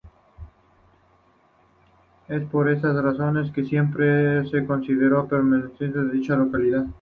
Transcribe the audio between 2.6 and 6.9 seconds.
estas razones que siempre se consideró perteneciente a dicha localidad.